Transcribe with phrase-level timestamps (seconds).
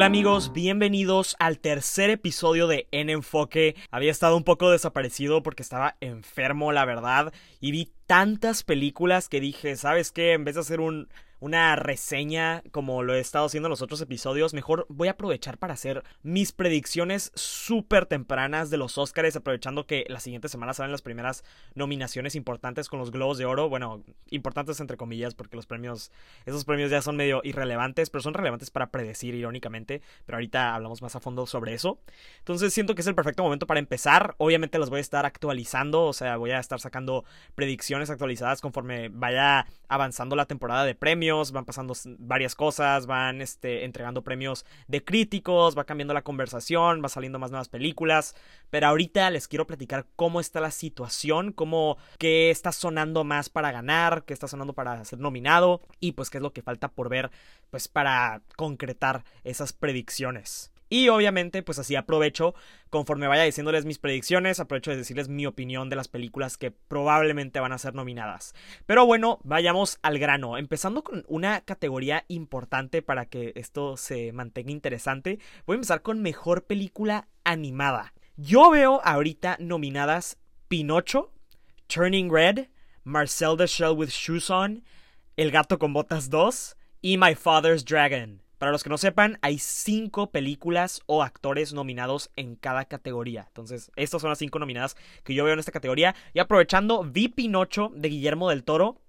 [0.00, 3.76] Hola amigos, bienvenidos al tercer episodio de En Enfoque.
[3.90, 9.40] Había estado un poco desaparecido porque estaba enfermo, la verdad, y vi tantas películas que
[9.40, 10.32] dije, ¿sabes qué?
[10.32, 11.10] En vez de hacer un
[11.40, 15.56] una reseña como lo he estado haciendo en los otros episodios, mejor voy a aprovechar
[15.56, 20.92] para hacer mis predicciones súper tempranas de los Oscars, aprovechando que la siguiente semana salen
[20.92, 21.42] las primeras
[21.74, 23.70] nominaciones importantes con los Globos de Oro.
[23.70, 26.12] Bueno, importantes entre comillas, porque los premios,
[26.44, 30.02] esos premios ya son medio irrelevantes, pero son relevantes para predecir, irónicamente.
[30.26, 31.98] Pero ahorita hablamos más a fondo sobre eso.
[32.38, 34.34] Entonces siento que es el perfecto momento para empezar.
[34.36, 39.08] Obviamente las voy a estar actualizando, o sea, voy a estar sacando predicciones actualizadas conforme
[39.08, 45.04] vaya avanzando la temporada de premios van pasando varias cosas, van este, entregando premios de
[45.04, 48.34] críticos, va cambiando la conversación, va saliendo más nuevas películas.
[48.70, 53.72] Pero ahorita les quiero platicar cómo está la situación, cómo qué está sonando más para
[53.72, 57.08] ganar, qué está sonando para ser nominado y pues qué es lo que falta por
[57.08, 57.30] ver
[57.70, 60.70] pues para concretar esas predicciones.
[60.92, 62.54] Y obviamente, pues así aprovecho,
[62.90, 67.60] conforme vaya diciéndoles mis predicciones, aprovecho de decirles mi opinión de las películas que probablemente
[67.60, 68.54] van a ser nominadas.
[68.86, 70.58] Pero bueno, vayamos al grano.
[70.58, 75.38] Empezando con una categoría importante para que esto se mantenga interesante.
[75.64, 78.12] Voy a empezar con mejor película animada.
[78.36, 81.32] Yo veo ahorita nominadas Pinocho,
[81.86, 82.66] Turning Red,
[83.04, 84.82] Marcel the Shell with Shoes On,
[85.36, 88.42] El gato con botas 2 y My Father's Dragon.
[88.60, 93.46] Para los que no sepan, hay cinco películas o actores nominados en cada categoría.
[93.46, 96.14] Entonces, estas son las cinco nominadas que yo veo en esta categoría.
[96.34, 99.00] Y aprovechando, vi Pinocho de Guillermo del Toro.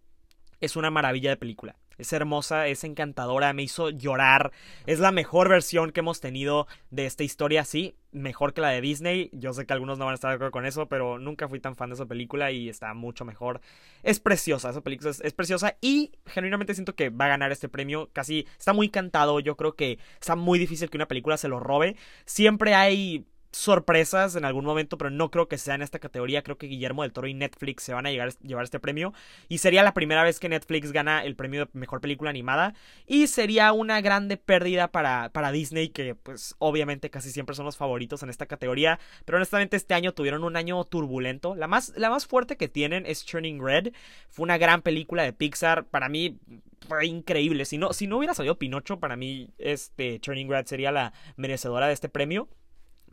[0.62, 1.76] Es una maravilla de película.
[2.02, 4.52] Es hermosa, es encantadora, me hizo llorar.
[4.88, 8.82] Es la mejor versión que hemos tenido de esta historia, sí, mejor que la de
[8.82, 9.30] Disney.
[9.34, 11.60] Yo sé que algunos no van a estar de acuerdo con eso, pero nunca fui
[11.60, 13.62] tan fan de esa película y está mucho mejor.
[14.04, 18.10] Es preciosa, esa película es, preciosa y genuinamente siento que va a ganar este premio.
[18.14, 21.60] Casi está muy cantado, yo creo que está muy difícil que una película se lo
[21.60, 21.96] robe.
[22.26, 26.42] Siempre hay sorpresas en algún momento, pero no creo que sea en esta categoría.
[26.42, 29.14] Creo que Guillermo del Toro y Netflix se van a llegar, llevar este premio.
[29.50, 32.74] Y sería la primera vez que Netflix gana el premio de mejor película animada.
[33.06, 37.78] Y sería una grande pérdida para, para Disney, que pues obviamente casi siempre son los
[37.78, 39.00] favoritos en esta categoría.
[39.26, 41.56] Pero honestamente este año tuvieron un año turbulento.
[41.56, 43.94] La más, la más fuerte que tienen es Turning Red.
[44.30, 45.86] Fue una gran película de Pixar.
[45.86, 46.40] Para mí
[46.88, 47.66] fue increíble.
[47.66, 51.88] Si no, si no hubiera salido Pinocho, para mí este Turning Red sería la merecedora
[51.88, 52.48] de este premio.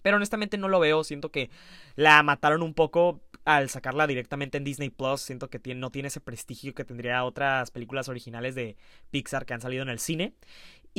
[0.02, 1.04] Pero honestamente no lo veo.
[1.04, 1.50] Siento que
[1.96, 5.20] la mataron un poco al sacarla directamente en Disney Plus.
[5.20, 8.76] Siento que no tiene ese prestigio que tendría otras películas originales de
[9.10, 10.34] Pixar que han salido en el cine.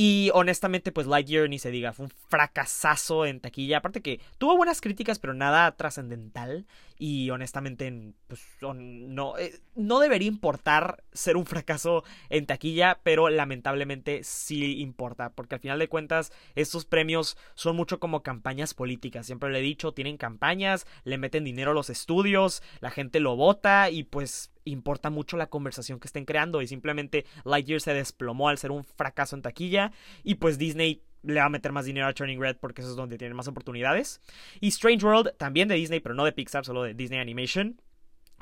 [0.01, 3.79] Y honestamente, pues Lightyear ni se diga, fue un fracasazo en taquilla.
[3.79, 6.65] Aparte que tuvo buenas críticas, pero nada trascendental.
[6.97, 14.23] Y honestamente, pues no, eh, no debería importar ser un fracaso en taquilla, pero lamentablemente
[14.23, 15.31] sí importa.
[15.31, 19.25] Porque al final de cuentas, estos premios son mucho como campañas políticas.
[19.25, 23.35] Siempre le he dicho, tienen campañas, le meten dinero a los estudios, la gente lo
[23.35, 28.49] vota y pues importa mucho la conversación que estén creando y simplemente Lightyear se desplomó
[28.49, 29.91] al ser un fracaso en taquilla
[30.23, 32.95] y pues Disney le va a meter más dinero a Turning Red porque eso es
[32.95, 34.21] donde tienen más oportunidades.
[34.61, 37.81] Y Strange World, también de Disney, pero no de Pixar, solo de Disney Animation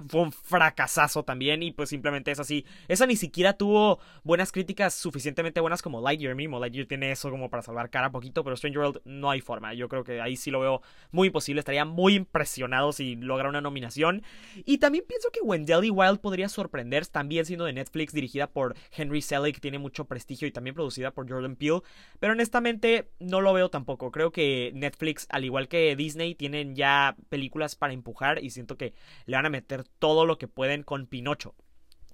[0.08, 2.66] fue un fracasazo también y pues simplemente es así.
[2.88, 6.60] Esa ni siquiera tuvo buenas críticas suficientemente buenas como Lightyear mismo.
[6.60, 9.74] Lightyear tiene eso como para salvar cara poquito, pero Stranger World no hay forma.
[9.74, 10.82] Yo creo que ahí sí lo veo
[11.12, 11.60] muy imposible.
[11.60, 14.24] Estaría muy impresionado si logra una nominación.
[14.66, 19.22] Y también pienso que Wendelly Wild podría sorprender, también siendo de Netflix, dirigida por Henry
[19.22, 21.82] Selick, tiene mucho prestigio y también producida por Jordan Peele.
[22.20, 24.12] Pero honestamente no lo veo tampoco.
[24.12, 28.94] Creo que Netflix, al igual que Disney, tienen ya películas para empujar y siento que
[29.26, 31.56] le van a meter todo lo que pueden con Pinocho.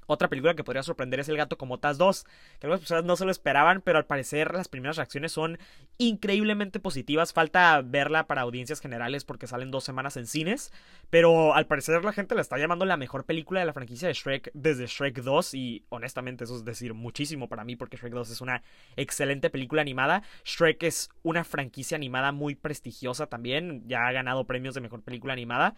[0.06, 3.16] Otra película que podría sorprender es El gato como Taz 2, que algunas personas no
[3.16, 5.58] se lo esperaban, pero al parecer las primeras reacciones son
[5.98, 7.34] increíblemente positivas.
[7.34, 10.72] Falta verla para audiencias generales porque salen dos semanas en cines,
[11.10, 14.14] pero al parecer la gente la está llamando la mejor película de la franquicia de
[14.14, 18.30] Shrek desde Shrek 2 y honestamente eso es decir muchísimo para mí porque Shrek 2
[18.30, 18.62] es una
[18.98, 20.24] excelente película animada.
[20.44, 25.34] Shrek es una franquicia animada muy prestigiosa también, ya ha ganado premios de mejor película
[25.34, 25.76] animada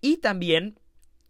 [0.00, 0.78] y también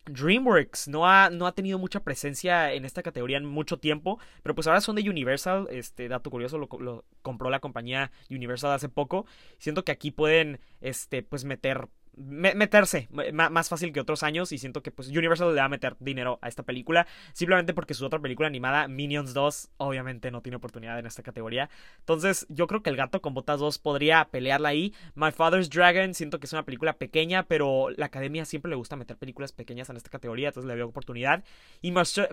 [0.06, 4.54] DreamWorks no ha, no ha tenido mucha presencia en esta categoría en mucho tiempo, pero
[4.54, 8.88] pues ahora son de Universal, este dato curioso, lo, lo compró la compañía Universal hace
[8.88, 9.26] poco.
[9.58, 14.82] Siento que aquí pueden, este, pues meter meterse más fácil que otros años y siento
[14.82, 18.18] que pues Universal le va a meter dinero a esta película simplemente porque su otra
[18.18, 21.70] película animada Minions 2 obviamente no tiene oportunidad en esta categoría.
[22.00, 24.92] Entonces yo creo que El gato con botas 2 podría pelearla ahí.
[25.14, 28.96] My Father's Dragon siento que es una película pequeña pero la academia siempre le gusta
[28.96, 31.42] meter películas pequeñas en esta categoría entonces le veo oportunidad.
[31.80, 32.28] Y Marcel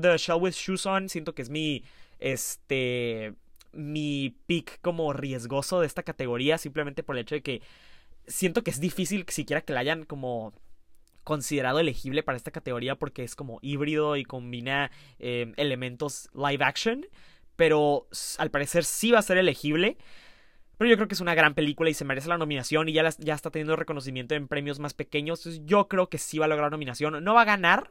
[0.00, 1.82] the Shell with Shoes On siento que es mi
[2.20, 3.34] este
[3.72, 7.62] mi pick como riesgoso de esta categoría, simplemente por el hecho de que
[8.26, 10.52] siento que es difícil siquiera que la hayan como
[11.24, 17.06] considerado elegible para esta categoría porque es como híbrido y combina eh, elementos live action.
[17.56, 18.08] Pero
[18.38, 19.98] al parecer sí va a ser elegible.
[20.78, 23.08] Pero yo creo que es una gran película y se merece la nominación y ya,
[23.18, 25.40] ya está teniendo reconocimiento en premios más pequeños.
[25.40, 27.22] Entonces yo creo que sí va a lograr nominación.
[27.22, 27.90] No va a ganar,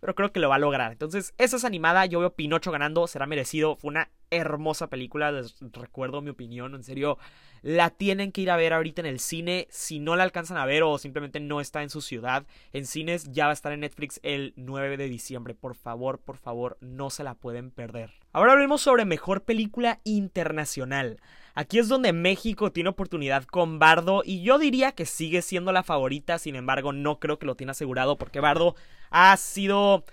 [0.00, 0.92] pero creo que lo va a lograr.
[0.92, 2.06] Entonces, esa es animada.
[2.06, 3.76] Yo veo Pinocho ganando, será merecido.
[3.76, 6.74] Fue una hermosa película, les recuerdo mi opinión.
[6.74, 7.18] En serio,
[7.64, 9.66] la tienen que ir a ver ahorita en el cine.
[9.70, 12.44] Si no la alcanzan a ver o simplemente no está en su ciudad,
[12.74, 15.54] en cines ya va a estar en Netflix el 9 de diciembre.
[15.54, 18.10] Por favor, por favor, no se la pueden perder.
[18.34, 21.20] Ahora hablemos sobre mejor película internacional.
[21.54, 25.82] Aquí es donde México tiene oportunidad con Bardo y yo diría que sigue siendo la
[25.82, 28.74] favorita, sin embargo no creo que lo tiene asegurado porque Bardo
[29.08, 30.04] ha sido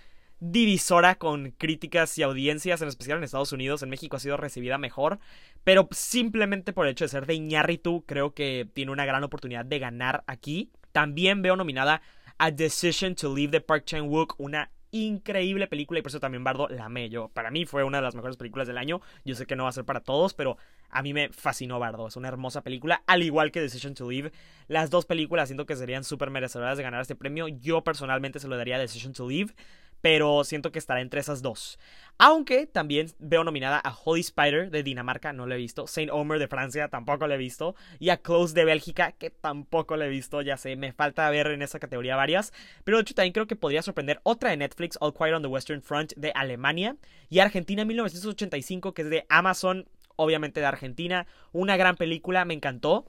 [0.42, 3.84] divisora con críticas y audiencias, en especial en Estados Unidos.
[3.84, 5.20] En México ha sido recibida mejor,
[5.64, 9.66] pero simplemente por el hecho de ser de Iñárritu, creo que tiene una gran oportunidad
[9.66, 10.72] de ganar aquí.
[10.92, 12.02] También veo nominada
[12.40, 16.68] a Decision to Leave the Park Chan-wook, una increíble película y por eso también Bardo
[16.68, 17.30] la amé yo.
[17.30, 19.00] Para mí fue una de las mejores películas del año.
[19.24, 20.58] Yo sé que no va a ser para todos, pero
[20.90, 22.08] a mí me fascinó Bardo.
[22.08, 24.32] Es una hermosa película, al igual que Decision to Leave.
[24.68, 27.48] Las dos películas siento que serían súper merecedoras de ganar este premio.
[27.48, 29.54] Yo personalmente se lo daría a Decision to Leave
[30.02, 31.80] pero siento que estará entre esas dos.
[32.18, 36.38] Aunque también veo nominada a Holy Spider de Dinamarca, no lo he visto, Saint Omer
[36.38, 40.10] de Francia, tampoco lo he visto, y a Close de Bélgica, que tampoco lo he
[40.10, 42.54] visto, ya sé, me falta ver en esa categoría varias,
[42.84, 45.48] pero de hecho también creo que podría sorprender otra de Netflix, All Quiet on the
[45.48, 46.96] Western Front de Alemania,
[47.30, 53.08] y Argentina 1985, que es de Amazon, obviamente de Argentina, una gran película, me encantó.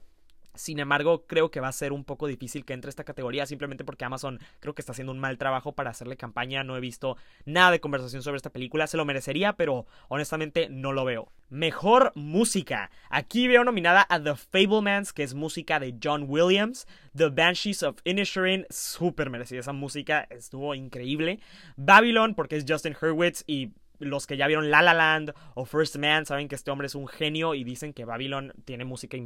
[0.55, 3.83] Sin embargo, creo que va a ser un poco difícil que entre esta categoría simplemente
[3.83, 6.63] porque Amazon creo que está haciendo un mal trabajo para hacerle campaña.
[6.63, 8.87] No he visto nada de conversación sobre esta película.
[8.87, 11.31] Se lo merecería, pero honestamente no lo veo.
[11.49, 12.91] Mejor música.
[13.09, 16.87] Aquí veo nominada a The Fablemans, que es música de John Williams.
[17.15, 21.39] The Banshees of Inisherin, súper merecida esa música, estuvo increíble.
[21.77, 25.95] Babylon, porque es Justin Hurwitz y los que ya vieron La La Land o First
[25.97, 29.17] Man saben que este hombre es un genio y dicen que Babylon tiene música.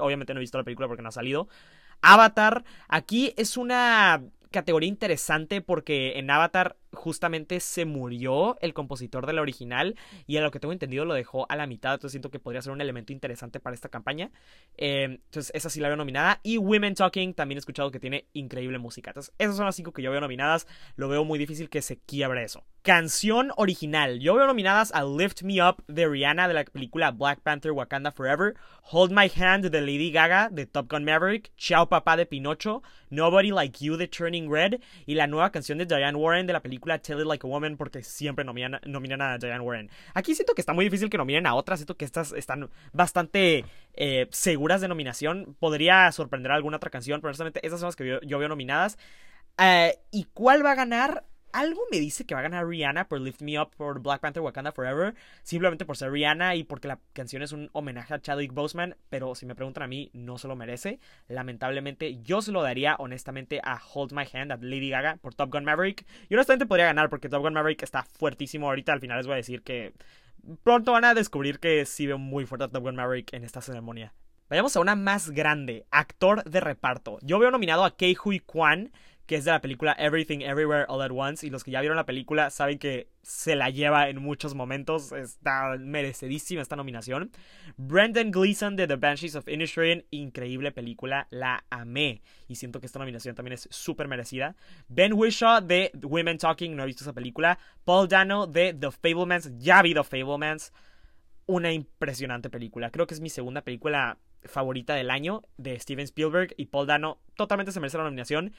[0.00, 1.48] Obviamente no he visto la película porque no ha salido.
[2.00, 9.32] Avatar, aquí es una categoría interesante porque en Avatar justamente se murió el compositor de
[9.32, 9.96] la original
[10.26, 12.62] y a lo que tengo entendido lo dejó a la mitad, entonces siento que podría
[12.62, 14.30] ser un elemento interesante para esta campaña.
[14.76, 16.40] Eh, entonces esa sí la veo nominada.
[16.42, 19.10] Y Women Talking también he escuchado que tiene increíble música.
[19.10, 20.66] Entonces esas son las cinco que yo veo nominadas.
[20.96, 22.64] Lo veo muy difícil que se quiebre eso.
[22.82, 24.18] Canción original.
[24.18, 28.10] Yo veo nominadas a Lift Me Up de Rihanna de la película Black Panther Wakanda
[28.10, 28.56] Forever,
[28.90, 33.52] Hold My Hand de Lady Gaga de Top Gun Maverick, Chao Papá de Pinocho, Nobody
[33.52, 36.98] Like You de Turning Red y la nueva canción de Diane Warren de la película
[36.98, 39.88] Tell It Like a Woman porque siempre nominan, a Diane Warren.
[40.14, 43.64] Aquí siento que está muy difícil que nominen a otras, siento que estas están bastante
[43.94, 45.56] eh, seguras de nominación.
[45.60, 48.98] Podría sorprender a alguna otra canción, pero honestamente esas son las que yo, veo nominadas.
[49.56, 51.22] Eh, ¿Y cuál va a ganar?
[51.52, 54.42] Algo me dice que va a ganar Rihanna por Lift Me Up por Black Panther
[54.42, 58.52] Wakanda Forever, simplemente por ser Rihanna y porque la canción es un homenaje a Chadwick
[58.52, 61.00] Boseman, pero si me preguntan a mí, no se lo merece.
[61.28, 65.52] Lamentablemente, yo se lo daría honestamente a Hold My Hand, a Lady Gaga por Top
[65.52, 66.06] Gun Maverick.
[66.28, 68.92] Y honestamente podría ganar porque Top Gun Maverick está fuertísimo ahorita.
[68.92, 69.92] Al final les voy a decir que
[70.62, 73.60] pronto van a descubrir que sí veo muy fuerte a Top Gun Maverick en esta
[73.60, 74.12] ceremonia.
[74.52, 77.18] Vayamos a una más grande, actor de reparto.
[77.22, 78.92] Yo veo nominado a Kei Hui Kwan
[79.26, 81.46] que es de la película Everything Everywhere All at Once.
[81.46, 85.12] Y los que ya vieron la película saben que se la lleva en muchos momentos.
[85.12, 87.30] Está merecidísima esta nominación.
[87.76, 92.22] Brendan Gleeson de The Banshees of Inisherin, increíble película, la amé.
[92.48, 94.56] Y siento que esta nominación también es súper merecida.
[94.88, 97.58] Ben Whishaw de Women Talking, no he visto esa película.
[97.84, 100.72] Paul Dano de The Fablemans, ya vi The Fablemans.
[101.46, 102.90] Una impresionante película.
[102.90, 107.18] Creo que es mi segunda película favorita del año de Steven Spielberg y Paul Dano
[107.36, 108.52] totalmente se merece la nominación.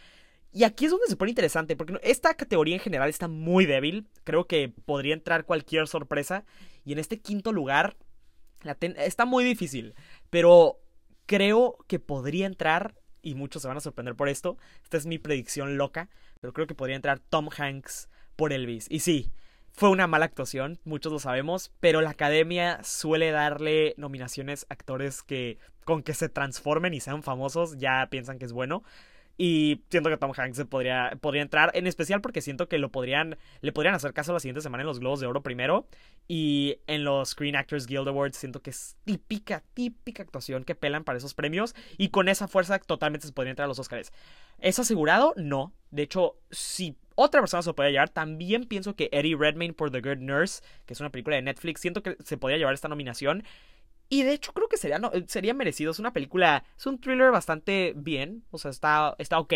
[0.54, 4.08] Y aquí es donde se pone interesante, porque esta categoría en general está muy débil.
[4.24, 6.46] Creo que podría entrar cualquier sorpresa.
[6.86, 7.98] Y en este quinto lugar
[8.98, 9.96] está muy difícil.
[10.30, 10.80] Pero
[11.26, 14.58] creo que podría entrar, y muchos se van a sorprender por esto.
[14.84, 16.10] Esta es mi predicción loca.
[16.40, 18.86] Pero creo que podría entrar Tom Hanks por Elvis.
[18.92, 19.32] Y sí,
[19.76, 25.24] fue una mala actuación, muchos lo sabemos, pero la academia suele darle nominaciones a actores
[25.24, 28.84] que con que se transformen y sean famosos ya piensan que es bueno.
[29.38, 33.38] Y siento que Tom Hanks podría, podría entrar, en especial porque siento que lo podrían,
[33.62, 35.88] le podrían hacer caso la siguiente semana en los Globos de Oro primero.
[36.28, 41.04] Y en los Screen Actors Guild Awards siento que es típica, típica actuación que pelan
[41.04, 41.76] para esos premios.
[41.98, 44.12] Y con esa fuerza totalmente se podría entrar a los Oscars.
[44.60, 45.34] ¿Es asegurado?
[45.36, 45.74] No.
[45.90, 48.10] De hecho, si otra persona se lo podría llevar.
[48.10, 51.82] También pienso que Eddie Redmayne por The Good Nurse, que es una película de Netflix,
[51.82, 53.44] siento que se podría llevar esta nominación.
[54.14, 55.90] Y de hecho creo que sería, no, sería merecido.
[55.90, 59.54] Es una película, es un thriller bastante bien, o sea, está, está ok.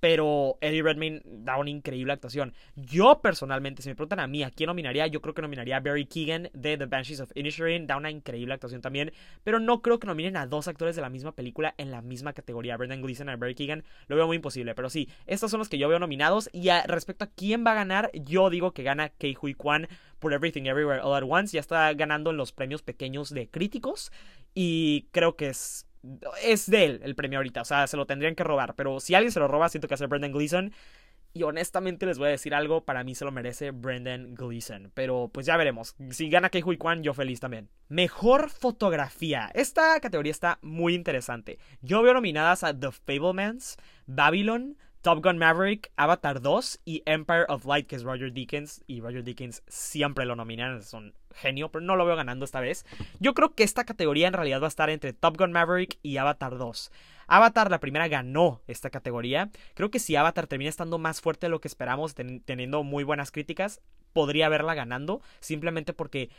[0.00, 2.54] Pero Eddie Redmayne da una increíble actuación.
[2.74, 5.80] Yo personalmente, si me preguntan a mí a quién nominaría, yo creo que nominaría a
[5.80, 7.86] Barry Keegan de The Banshees of Inisherin.
[7.86, 9.12] Da una increíble actuación también.
[9.44, 12.32] Pero no creo que nominen a dos actores de la misma película en la misma
[12.32, 12.76] categoría.
[12.76, 13.84] Brendan Gleeson y Barry Keegan.
[14.08, 14.74] Lo veo muy imposible.
[14.74, 16.50] Pero sí, estos son los que yo veo nominados.
[16.52, 19.88] Y respecto a quién va a ganar, yo digo que gana Kei Hui Kwan
[20.18, 21.54] por Everything Everywhere All at Once.
[21.54, 24.12] Ya está ganando en los premios pequeños de críticos.
[24.54, 25.86] Y creo que es
[26.42, 29.14] es de él el premio ahorita, o sea, se lo tendrían que robar, pero si
[29.14, 30.72] alguien se lo roba, siento que hace Brendan Gleeson.
[31.32, 34.90] Y honestamente les voy a decir algo, para mí se lo merece Brendan Gleeson.
[34.94, 35.94] Pero pues ya veremos.
[36.08, 37.68] Si gana Kei Hui Kwan, yo feliz también.
[37.90, 39.50] Mejor fotografía.
[39.52, 41.58] Esta categoría está muy interesante.
[41.82, 47.64] Yo veo nominadas a The Fablemans, Babylon, Top Gun Maverick, Avatar 2 y Empire of
[47.64, 48.82] Light, que es Roger Deakins.
[48.88, 52.58] Y Roger Deakins siempre lo nominan, es un genio, pero no lo veo ganando esta
[52.58, 52.84] vez.
[53.20, 56.16] Yo creo que esta categoría en realidad va a estar entre Top Gun Maverick y
[56.16, 56.90] Avatar 2.
[57.28, 59.50] Avatar, la primera, ganó esta categoría.
[59.74, 63.30] Creo que si Avatar termina estando más fuerte de lo que esperamos, teniendo muy buenas
[63.30, 63.80] críticas,
[64.12, 65.22] podría verla ganando.
[65.38, 66.30] Simplemente porque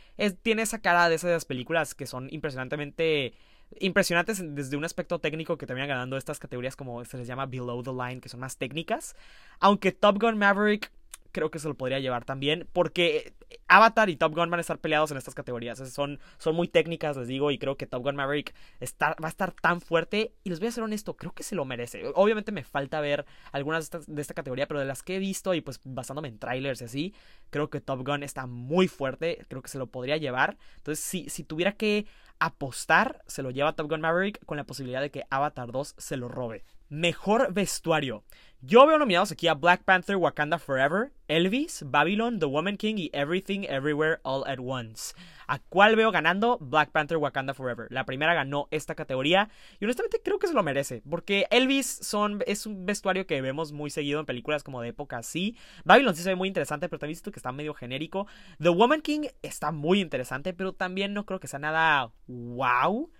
[0.42, 3.32] tiene esa cara de esas películas que son impresionantemente
[3.80, 7.82] impresionantes desde un aspecto técnico que terminan ganando estas categorías como se les llama below
[7.82, 9.14] the line, que son más técnicas.
[9.60, 10.90] Aunque Top Gun Maverick
[11.32, 12.68] creo que se lo podría llevar también.
[12.72, 13.34] Porque
[13.68, 15.78] Avatar y Top Gun van a estar peleados en estas categorías.
[15.92, 18.54] Son, son muy técnicas, les digo, y creo que Top Gun Maverick
[19.02, 20.34] va a estar tan fuerte.
[20.44, 22.02] Y les voy a ser honesto, creo que se lo merece.
[22.14, 25.60] Obviamente me falta ver algunas de, esta categoría, pero de las que he visto y
[25.60, 27.14] pues basándome en trailers y así,
[27.50, 29.44] creo que Top Gun está muy fuerte.
[29.48, 30.56] Creo que se lo podría llevar.
[30.76, 32.06] Entonces, si, si tuviera que
[32.38, 36.16] apostar, se lo lleva Top Gun Maverick con la posibilidad de que Avatar 2 se
[36.16, 36.64] lo robe.
[36.88, 38.24] Mejor vestuario.
[38.62, 43.10] Yo veo nominados aquí a Black Panther, Wakanda Forever, Elvis, Babylon, The Woman King y
[43.12, 45.14] Everything Everywhere All at Once.
[45.46, 46.58] ¿A cuál veo ganando?
[46.58, 47.86] Black Panther, Wakanda Forever.
[47.90, 52.42] La primera ganó esta categoría y honestamente creo que se lo merece, porque Elvis son,
[52.46, 55.56] es un vestuario que vemos muy seguido en películas como de época así.
[55.84, 58.26] Babylon sí se ve muy interesante, pero también siento que está medio genérico.
[58.60, 63.10] The Woman King está muy interesante, pero también no creo que sea nada wow.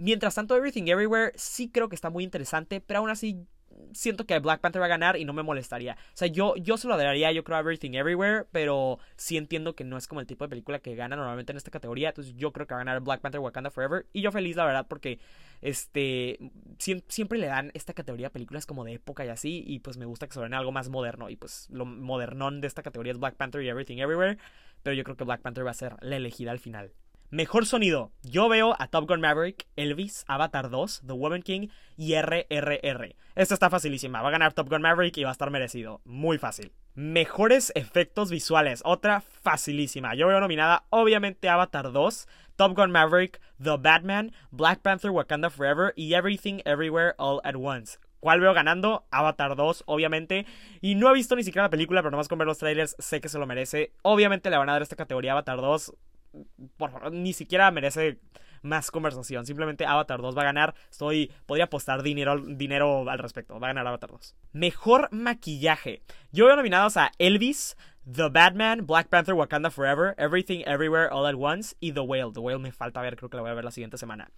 [0.00, 3.46] Mientras tanto, Everything Everywhere sí creo que está muy interesante, pero aún así
[3.92, 5.92] siento que Black Panther va a ganar y no me molestaría.
[5.92, 9.74] O sea, yo, yo se lo daría, yo creo, a Everything Everywhere, pero sí entiendo
[9.74, 12.08] que no es como el tipo de película que gana normalmente en esta categoría.
[12.08, 14.06] Entonces yo creo que va a ganar Black Panther Wakanda Forever.
[14.14, 15.18] Y yo feliz, la verdad, porque
[15.60, 16.38] este
[16.78, 19.62] siempre le dan esta categoría a películas como de época y así.
[19.66, 21.28] Y pues me gusta que se vean algo más moderno.
[21.28, 24.38] Y pues lo modernón de esta categoría es Black Panther y Everything Everywhere.
[24.82, 26.92] Pero yo creo que Black Panther va a ser la elegida al final.
[27.32, 28.10] Mejor sonido.
[28.24, 33.14] Yo veo a Top Gun Maverick, Elvis, Avatar 2, The Woman King y RRR.
[33.36, 34.20] Esta está facilísima.
[34.20, 36.00] Va a ganar Top Gun Maverick y va a estar merecido.
[36.04, 36.72] Muy fácil.
[36.94, 38.82] Mejores efectos visuales.
[38.84, 40.16] Otra facilísima.
[40.16, 45.92] Yo veo nominada obviamente Avatar 2, Top Gun Maverick, The Batman, Black Panther Wakanda Forever
[45.94, 48.00] y Everything Everywhere All at Once.
[48.18, 49.06] ¿Cuál veo ganando?
[49.12, 50.46] Avatar 2, obviamente.
[50.80, 53.20] Y no he visto ni siquiera la película, pero nomás con ver los trailers sé
[53.20, 53.92] que se lo merece.
[54.02, 55.94] Obviamente le van a dar esta categoría Avatar 2
[56.76, 58.18] por favor, ni siquiera merece
[58.62, 59.46] más conversación.
[59.46, 60.74] Simplemente Avatar 2 va a ganar.
[60.90, 61.32] Estoy.
[61.46, 63.58] Podría apostar dinero, dinero al respecto.
[63.58, 64.34] Va a ganar Avatar 2.
[64.52, 66.02] Mejor maquillaje.
[66.32, 67.76] Yo veo nominados a Elvis,
[68.10, 72.32] The Batman, Black Panther, Wakanda Forever, Everything Everywhere All at Once y The Whale.
[72.32, 74.30] The Whale me falta ver, creo que la voy a ver la siguiente semana.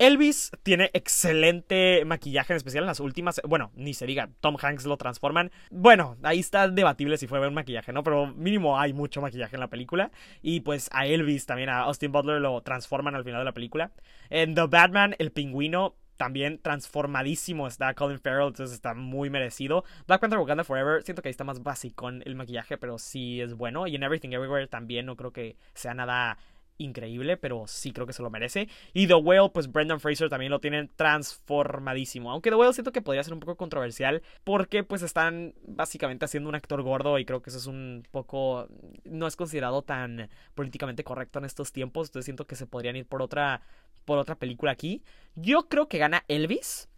[0.00, 3.38] Elvis tiene excelente maquillaje, en especial en las últimas.
[3.46, 5.50] Bueno, ni se diga, Tom Hanks lo transforman.
[5.70, 8.02] Bueno, ahí está debatible si fue ver maquillaje, ¿no?
[8.02, 10.10] Pero mínimo hay mucho maquillaje en la película.
[10.40, 13.92] Y pues a Elvis, también a Austin Butler lo transforman al final de la película.
[14.30, 19.84] En The Batman, el pingüino también transformadísimo está Colin Farrell, entonces está muy merecido.
[20.06, 23.52] Black Panther Wakanda Forever, siento que ahí está más básico el maquillaje, pero sí es
[23.52, 23.86] bueno.
[23.86, 26.38] Y en Everything Everywhere también no creo que sea nada
[26.80, 28.68] increíble, pero sí creo que se lo merece.
[28.92, 32.30] Y The Whale, pues Brendan Fraser también lo tienen transformadísimo.
[32.30, 36.48] Aunque The Whale siento que podría ser un poco controversial porque pues están básicamente haciendo
[36.48, 38.68] un actor gordo y creo que eso es un poco...
[39.04, 42.08] no es considerado tan políticamente correcto en estos tiempos.
[42.08, 43.62] Entonces siento que se podrían ir por otra,
[44.04, 45.02] por otra película aquí.
[45.34, 46.89] Yo creo que gana Elvis.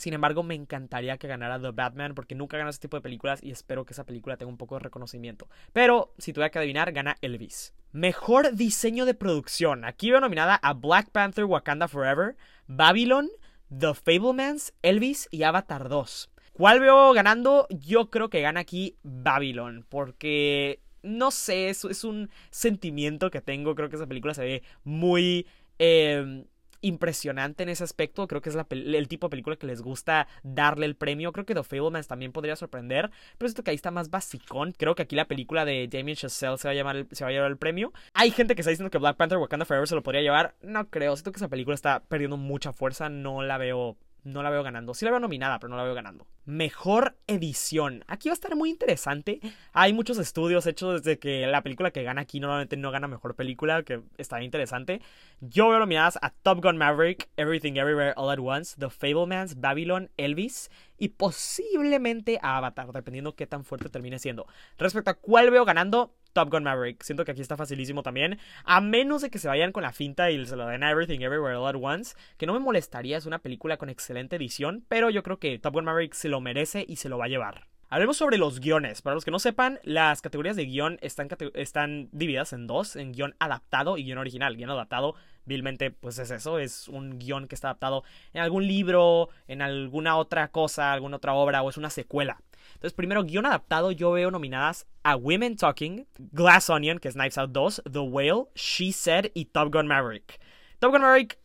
[0.00, 3.42] Sin embargo, me encantaría que ganara The Batman porque nunca gana ese tipo de películas
[3.42, 5.46] y espero que esa película tenga un poco de reconocimiento.
[5.74, 7.74] Pero, si tuviera que adivinar, gana Elvis.
[7.92, 9.84] Mejor diseño de producción.
[9.84, 12.34] Aquí veo nominada a Black Panther Wakanda Forever,
[12.66, 13.28] Babylon,
[13.68, 16.30] The Fablemans, Elvis y Avatar 2.
[16.54, 17.66] ¿Cuál veo ganando?
[17.68, 23.74] Yo creo que gana aquí Babylon porque no sé, es, es un sentimiento que tengo.
[23.74, 25.46] Creo que esa película se ve muy...
[25.78, 26.46] Eh,
[26.80, 28.26] impresionante en ese aspecto.
[28.26, 31.32] Creo que es el tipo de película que les gusta darle el premio.
[31.32, 33.10] Creo que The Fablemans también podría sorprender.
[33.38, 34.72] Pero esto que ahí está más basicón.
[34.76, 37.32] Creo que aquí la película de Damien Chazelle se va a, llamar, se va a
[37.32, 37.92] llevar el premio.
[38.14, 40.54] Hay gente que está diciendo que Black Panther Wakanda Forever se lo podría llevar.
[40.62, 41.16] No creo.
[41.16, 43.08] Siento que esa película está perdiendo mucha fuerza.
[43.08, 44.94] No la veo no la veo ganando.
[44.94, 46.26] Sí la veo nominada, pero no la veo ganando.
[46.44, 48.04] Mejor edición.
[48.08, 49.40] Aquí va a estar muy interesante.
[49.72, 53.36] Hay muchos estudios hechos desde que la película que gana aquí normalmente no gana mejor
[53.36, 55.00] película, que está interesante.
[55.40, 60.10] Yo veo nominadas a Top Gun Maverick, Everything Everywhere All at Once, The Fablemans, Babylon,
[60.16, 64.46] Elvis y posiblemente a Avatar, dependiendo qué tan fuerte termine siendo.
[64.78, 67.02] Respecto a cuál veo ganando, Top Gun Maverick.
[67.02, 68.38] Siento que aquí está facilísimo también.
[68.64, 71.56] A menos de que se vayan con la finta y se lo den Everything Everywhere
[71.56, 75.22] All at Once, que no me molestaría, es una película con excelente edición, pero yo
[75.22, 77.66] creo que Top Gun Maverick se lo merece y se lo va a llevar.
[77.92, 79.02] Hablemos sobre los guiones.
[79.02, 83.10] Para los que no sepan, las categorías de guion están, están divididas en dos, en
[83.10, 84.56] guion adaptado y guion original.
[84.56, 89.30] Guión adaptado, vilmente, pues es eso, es un guion que está adaptado en algún libro,
[89.48, 92.40] en alguna otra cosa, alguna otra obra o es una secuela.
[92.80, 97.36] Entonces, primero, guion adaptado, yo veo nominadas a Women Talking, Glass Onion, que es Knives
[97.36, 100.40] Out 2, The Whale, She Said y Top Gun Maverick.
[100.78, 101.38] Top Gun Maverick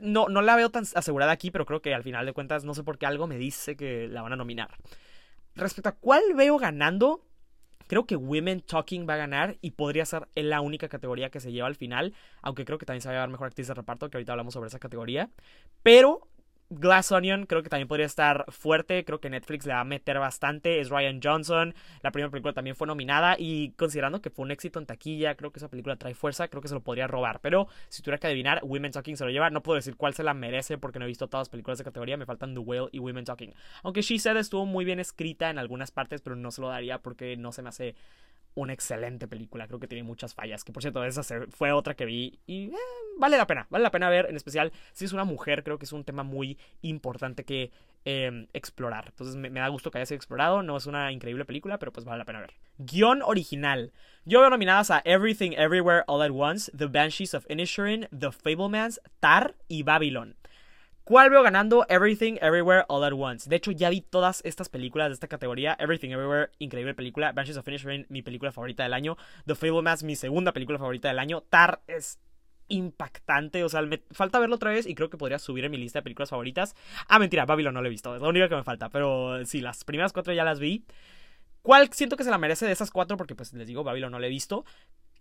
[0.00, 2.74] no, no la veo tan asegurada aquí, pero creo que al final de cuentas no
[2.74, 4.70] sé por qué algo me dice que la van a nominar.
[5.54, 7.24] Respecto a cuál veo ganando,
[7.86, 11.52] creo que Women Talking va a ganar y podría ser la única categoría que se
[11.52, 14.10] lleva al final, aunque creo que también se va a llevar mejor actriz de reparto,
[14.10, 15.30] que ahorita hablamos sobre esa categoría.
[15.84, 16.26] Pero
[16.70, 20.20] Glass Onion creo que también podría estar fuerte, creo que Netflix le va a meter
[20.20, 24.52] bastante, es Ryan Johnson, la primera película también fue nominada y considerando que fue un
[24.52, 27.40] éxito en taquilla, creo que esa película trae fuerza, creo que se lo podría robar,
[27.40, 30.22] pero si tuviera que adivinar, Women Talking se lo lleva, no puedo decir cuál se
[30.22, 32.88] la merece porque no he visto todas las películas de categoría, me faltan The Whale
[32.92, 36.52] y Women Talking, aunque She Said estuvo muy bien escrita en algunas partes, pero no
[36.52, 37.96] se lo daría porque no se me hace
[38.54, 39.66] una excelente película.
[39.66, 40.64] Creo que tiene muchas fallas.
[40.64, 42.38] Que por cierto, esa fue otra que vi.
[42.46, 42.76] Y eh,
[43.18, 43.66] vale la pena.
[43.70, 44.26] Vale la pena ver.
[44.28, 45.62] En especial si es una mujer.
[45.62, 47.70] Creo que es un tema muy importante que
[48.04, 49.06] em, explorar.
[49.08, 50.62] Entonces me, da gusto que haya sido explorado.
[50.62, 52.54] No es una increíble película, pero pues vale la pena ver.
[52.78, 53.92] Guión original.
[54.24, 59.00] Yo veo nominadas a Everything Everywhere All at Once, The Banshees of Inisherin, The Fablemans,
[59.20, 60.36] Tar y Babylon.
[61.10, 61.84] ¿Cuál veo ganando?
[61.88, 63.50] Everything, Everywhere, All at Once.
[63.50, 65.76] De hecho, ya vi todas estas películas de esta categoría.
[65.80, 67.32] Everything, Everywhere, increíble película.
[67.32, 69.16] Banshees of Rain, mi película favorita del año.
[69.44, 71.40] The Fablemans, mi segunda película favorita del año.
[71.40, 72.20] Tar es
[72.68, 73.64] impactante.
[73.64, 75.98] O sea, me falta verlo otra vez y creo que podría subir en mi lista
[75.98, 76.76] de películas favoritas.
[77.08, 78.14] Ah, mentira, Babylon no lo he visto.
[78.14, 78.88] Es la única que me falta.
[78.88, 80.84] Pero sí, las primeras cuatro ya las vi.
[81.62, 83.16] ¿Cuál siento que se la merece de esas cuatro?
[83.16, 84.64] Porque pues les digo, Babylon no lo he visto.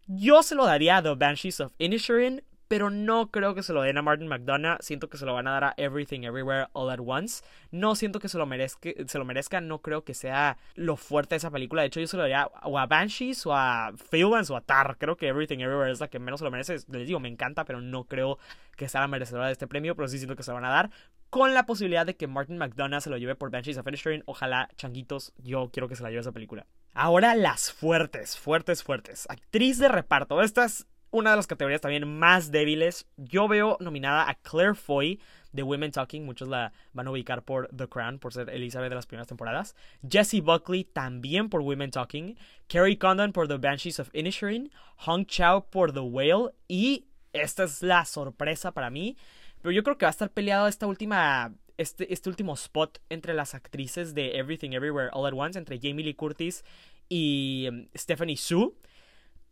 [0.06, 3.82] Yo se lo daría a The Banshees of Inisherin pero no creo que se lo
[3.82, 4.78] den a Martin McDonough.
[4.80, 7.44] Siento que se lo van a dar a Everything Everywhere All at Once.
[7.72, 9.60] No siento que se lo merezca, se lo merezca.
[9.60, 11.82] no creo que sea lo fuerte de esa película.
[11.82, 14.98] De hecho, yo se lo daría o a Banshees o a Fieldlands o a Tar.
[15.00, 16.78] Creo que Everything Everywhere es la que menos se lo merece.
[16.90, 18.38] Les digo, me encanta, pero no creo
[18.78, 20.70] que sea la merecedora de este premio, pero sí siento que se lo van a
[20.70, 20.92] dar.
[21.32, 24.22] Con la posibilidad de que Martin McDonough se lo lleve por Banshees of Inisherin.
[24.28, 26.68] Ojalá, changuitos, yo quiero que se la lleve esa película.
[26.94, 29.26] Ahora las fuertes, fuertes, fuertes.
[29.28, 30.42] Actriz de reparto.
[30.44, 33.08] Estas una de las categorías también más débiles.
[33.18, 35.20] Yo veo nominada a Claire Foy
[35.52, 36.26] de Women Talking.
[36.26, 39.76] Muchos la van a ubicar por The Crown, por ser Elizabeth de las primeras temporadas.
[40.08, 42.38] Jessie Buckley también por Women Talking.
[42.68, 44.72] Carrie Condon por The Banshees of Inisherin.
[44.98, 46.54] Hong Chao por The Whale.
[46.68, 49.18] Y esta es la sorpresa para mí.
[49.62, 51.54] Pero yo creo que va a estar peleado esta última.
[51.78, 56.04] Este, este último spot entre las actrices de Everything Everywhere All at Once, entre Jamie
[56.04, 56.66] Lee Curtis
[57.08, 58.74] y um, Stephanie Sue.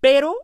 [0.01, 0.35] Pero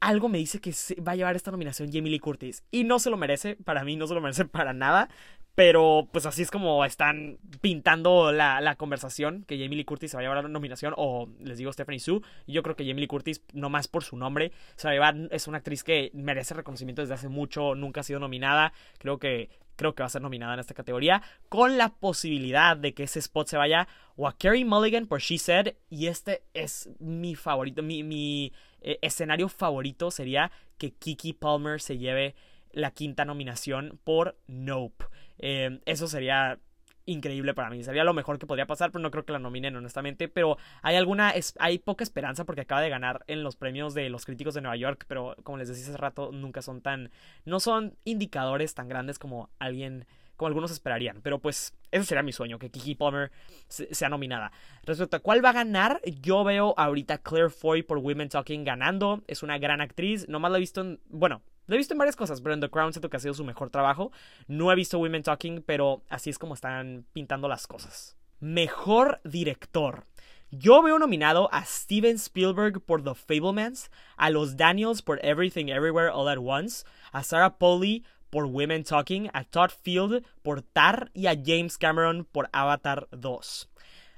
[0.00, 0.74] algo me dice que
[1.06, 2.64] va a llevar esta nominación Jamie Lee Curtis.
[2.70, 5.08] Y no se lo merece, para mí no se lo merece para nada.
[5.54, 10.20] Pero pues así es como están pintando la, conversación, que Jamie Lee Curtis se va
[10.20, 12.22] a llevar la nominación, o les digo Stephanie Sue.
[12.46, 15.16] Yo creo que Jamie Lee Curtis, no más por su nombre, se va a llevar,
[15.30, 18.72] es una actriz que merece reconocimiento desde hace mucho, nunca ha sido nominada.
[18.98, 22.92] Creo que creo que va a ser nominada en esta categoría, con la posibilidad de
[22.92, 26.90] que ese spot se vaya o a Carrie Mulligan por She Said, y este es
[26.98, 32.34] mi favorito, mi, mi eh, escenario favorito sería que Kiki Palmer se lleve
[32.72, 35.06] la quinta nominación por Nope.
[35.40, 36.58] Eh, eso sería
[37.06, 37.82] increíble para mí.
[37.82, 40.28] Sería lo mejor que podría pasar, pero no creo que la nominen honestamente.
[40.28, 44.24] Pero hay alguna, hay poca esperanza porque acaba de ganar en los premios de los
[44.24, 47.10] críticos de Nueva York, pero como les decía hace rato, nunca son tan,
[47.44, 51.20] no son indicadores tan grandes como alguien, como algunos esperarían.
[51.22, 53.30] Pero pues ese sería mi sueño, que Kiki Palmer
[53.68, 54.52] sea nominada.
[54.84, 59.22] Respecto a cuál va a ganar, yo veo ahorita Claire Foy por Women Talking ganando.
[59.26, 62.16] Es una gran actriz, nomás la he visto en, bueno, lo he visto en varias
[62.16, 64.10] cosas, pero en The Crown siento que ha sido su mejor trabajo.
[64.48, 68.16] No he visto Women Talking, pero así es como están pintando las cosas.
[68.40, 70.02] Mejor director.
[70.50, 76.10] Yo veo nominado a Steven Spielberg por The Fablemans, a los Daniels por Everything Everywhere
[76.12, 81.28] All at Once, a Sarah Polley por Women Talking, a Todd Field por Tar y
[81.28, 83.70] a James Cameron por Avatar 2.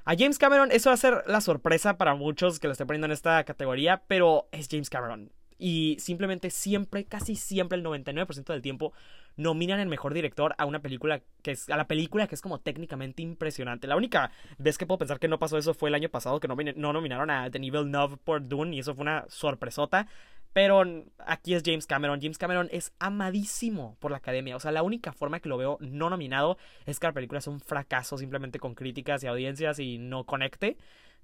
[0.07, 3.05] A James Cameron, eso va a ser la sorpresa para muchos que lo estén poniendo
[3.09, 5.31] en esta categoría, pero es James Cameron.
[5.65, 8.93] Y simplemente siempre, casi siempre, el 99% del tiempo,
[9.37, 12.59] nominan el mejor director a una película que es, a la película que es como
[12.59, 13.87] técnicamente impresionante.
[13.87, 16.49] La única vez que puedo pensar que no pasó eso fue el año pasado, que
[16.49, 20.09] no, no nominaron a Denis Villeneuve por Dune, y eso fue una sorpresota.
[20.53, 20.83] Pero
[21.25, 22.21] aquí es James Cameron.
[22.21, 24.57] James Cameron es amadísimo por la academia.
[24.57, 27.47] O sea, la única forma que lo veo no nominado es que la película es
[27.47, 30.77] un fracaso simplemente con críticas y audiencias y no conecte.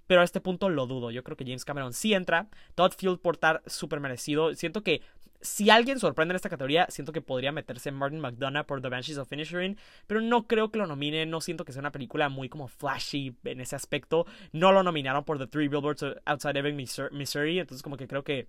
[0.08, 1.12] Pero a este punto lo dudo.
[1.12, 2.48] Yo creo que James Cameron sí entra.
[2.74, 4.52] Todd Field por estar súper merecido.
[4.56, 5.02] Siento que
[5.40, 9.18] si alguien sorprende en esta categoría, siento que podría meterse Martin McDonough por The Banshees
[9.18, 12.48] of Inisherin, pero no creo que lo nominen, no siento que sea una película muy
[12.48, 14.26] como flashy en ese aspecto.
[14.52, 16.76] No lo nominaron por The Three Billboards Outside Ebbing,
[17.12, 18.48] Missouri, entonces como que creo que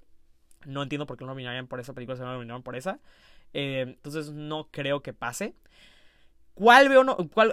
[0.66, 3.00] no entiendo por qué lo nominarían por esa película, se lo nominaron por esa.
[3.54, 5.56] Eh, entonces no creo que pase.
[6.60, 7.06] ¿Cuál veo,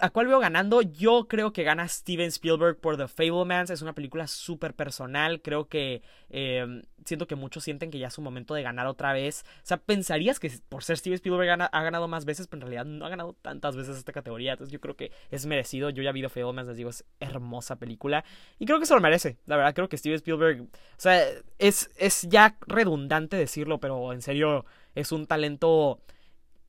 [0.03, 0.83] ¿A cuál veo ganando?
[0.83, 3.71] Yo creo que gana Steven Spielberg por The Fablemans.
[3.71, 5.41] Es una película súper personal.
[5.43, 9.13] Creo que em, siento que muchos sienten que ya es un momento de ganar otra
[9.13, 9.45] vez.
[9.59, 12.85] O sea, pensarías que por ser Steven Spielberg ha ganado más veces, pero en realidad
[12.85, 14.55] no ha ganado tantas veces esta categoría.
[14.55, 15.91] Entonces yo creo que es merecido.
[15.91, 18.25] Yo ya vi The Fablemans, les digo, es hermosa película.
[18.59, 19.39] Y creo que se lo merece.
[19.47, 20.63] La verdad, creo que Steven Spielberg.
[20.63, 20.67] O
[20.97, 21.23] sea,
[21.61, 24.67] es, es ya redundante decirlo, pero en serio
[24.97, 26.01] es un talento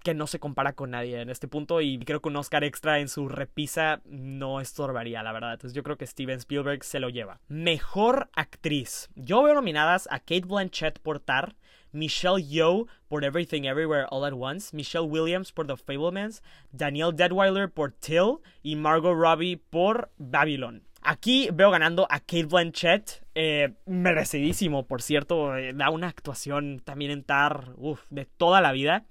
[0.08, 3.00] que no se compara con nadie en este punto y creo que un Oscar extra
[3.00, 5.52] en su repisa no estorbaría, la verdad.
[5.52, 7.42] Entonces yo creo que Steven Spielberg se lo lleva.
[7.50, 9.10] Mejor actriz.
[9.16, 11.58] Yo veo nominadas a Kate Blanchett por Tar,
[11.92, 16.42] Michelle Yeoh por Everything Everywhere All at Once, Michelle Williams por The Fablemans,
[16.72, 20.84] Danielle Deadweiler por Till y Margot Robbie por Babylon.
[21.02, 27.12] Aquí veo ganando a Kate Blanchett, eh, merecidísimo, por cierto, eh, da una actuación también
[27.12, 27.74] en Tar,
[28.10, 29.06] de toda la vida.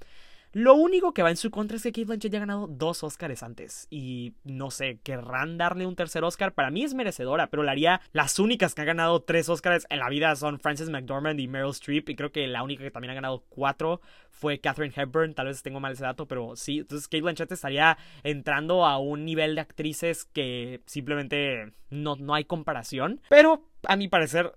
[0.56, 3.04] Lo único que va en su contra es que Kate Blanchett ya ha ganado dos
[3.04, 3.86] Oscars antes.
[3.90, 6.54] Y no sé, querrán darle un tercer Oscar.
[6.54, 8.00] Para mí es merecedora, pero la haría.
[8.12, 11.72] Las únicas que han ganado tres Oscars en la vida son Frances McDormand y Meryl
[11.72, 12.08] Streep.
[12.08, 15.34] Y creo que la única que también ha ganado cuatro fue Catherine Hepburn.
[15.34, 16.78] Tal vez tengo mal ese dato, pero sí.
[16.78, 22.46] Entonces Kate Blanchett estaría entrando a un nivel de actrices que simplemente no, no hay
[22.46, 23.20] comparación.
[23.28, 24.54] Pero a mi parecer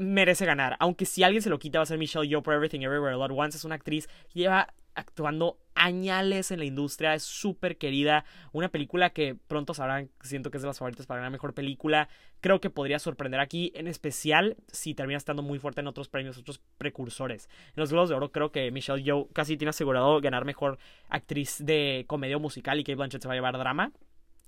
[0.00, 0.76] merece ganar.
[0.80, 3.22] Aunque si alguien se lo quita va a ser Michelle Yeoh por Everything Everywhere All
[3.22, 3.56] At Once.
[3.56, 9.10] Es una actriz que lleva actuando añales en la industria, es súper querida, una película
[9.10, 12.08] que pronto sabrán, siento que es de las favoritas para ganar mejor película,
[12.40, 16.38] creo que podría sorprender aquí, en especial si termina estando muy fuerte en otros premios,
[16.38, 17.48] otros precursores.
[17.68, 20.78] En los Globos de Oro creo que Michelle Yeoh casi tiene asegurado ganar mejor
[21.08, 23.92] actriz de comedia musical y Kate Blanchett se va a llevar drama.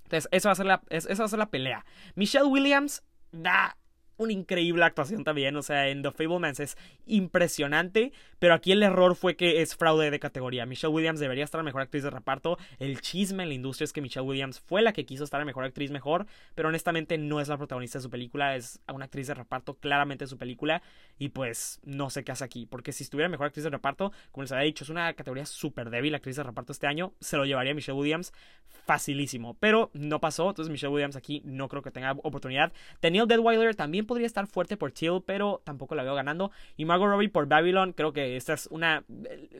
[0.03, 1.85] Entonces, esa va a ser la, esa va a ser la pelea.
[2.15, 3.77] Michelle Williams da
[4.19, 6.77] una increíble actuación también, o sea, en The Fablemans es
[7.07, 10.65] impresionante, pero aquí el error fue que es fraude de categoría.
[10.65, 12.57] Michelle Williams debería estar la mejor actriz de reparto.
[12.79, 15.45] El chisme en la industria es que Michelle Williams fue la que quiso estar la
[15.45, 19.27] mejor actriz mejor, pero honestamente no es la protagonista de su película, es una actriz
[19.27, 20.81] de reparto claramente de su película
[21.17, 24.43] y pues no sé qué hace aquí, porque si estuviera mejor actriz de reparto, como
[24.43, 27.45] les había dicho, es una categoría súper débil actriz de reparto este año, se lo
[27.45, 28.33] llevaría Michelle Williams
[28.67, 32.73] facilísimo, pero no pasó, entonces Michelle Williams aquí no creo que tenga oportunidad.
[33.01, 36.51] Daniel Deadweiler también podría estar fuerte por Till, pero tampoco la veo ganando.
[36.75, 39.05] Y Margot Robbie por Babylon, creo que esta es una.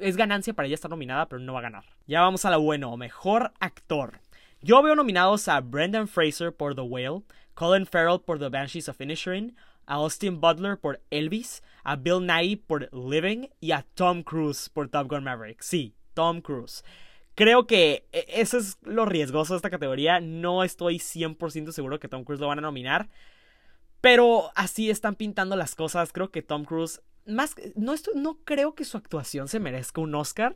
[0.01, 1.85] Es ganancia para ella estar nominada, pero no va a ganar.
[2.07, 4.19] Ya vamos a la bueno, mejor actor.
[4.61, 7.21] Yo veo nominados a Brendan Fraser por The Whale,
[7.53, 12.55] Colin Farrell por The Banshees of Inisherin, a Austin Butler por Elvis, a Bill Nighy
[12.55, 15.61] por Living y a Tom Cruise por Top Gun Maverick.
[15.61, 16.83] Sí, Tom Cruise.
[17.35, 20.19] Creo que e, eso es lo riesgoso de esta categoría.
[20.19, 23.07] No estoy 100% seguro que Tom Cruise lo van a nominar.
[24.01, 26.13] Pero así están pintando las cosas.
[26.13, 27.01] Creo que Tom Cruise.
[27.25, 27.55] Más.
[27.75, 30.55] No, no creo que su actuación se merezca un Oscar.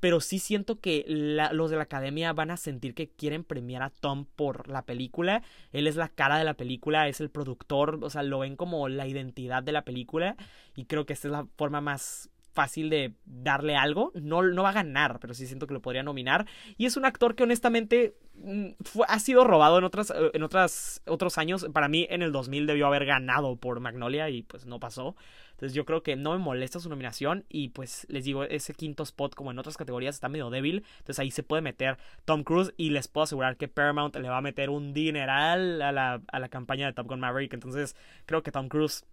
[0.00, 3.90] Pero sí siento que los de la academia van a sentir que quieren premiar a
[3.90, 5.42] Tom por la película.
[5.72, 8.88] Él es la cara de la película, es el productor, o sea, lo ven como
[8.88, 10.36] la identidad de la película.
[10.76, 14.12] Y creo que esta es la forma más fácil de darle algo.
[14.14, 16.46] No, no va a ganar, pero sí siento que lo podría nominar.
[16.76, 21.02] Y es un actor que honestamente mm, ha sido robado en, otras, eh, en otras,
[21.06, 21.66] otros años.
[21.72, 25.16] Para mí en el 2000 debió haber ganado por Magnolia y pues no pasó.
[25.52, 29.02] Entonces yo creo que no me molesta su nominación y pues les digo, ese quinto
[29.02, 30.84] spot como en otras categorías está medio débil.
[30.98, 34.38] Entonces ahí se puede meter Tom Cruise y les puedo asegurar que Paramount le va
[34.38, 37.54] a meter un dineral a la, a la campaña de Top Gun Maverick.
[37.54, 39.04] Entonces creo que Tom Cruise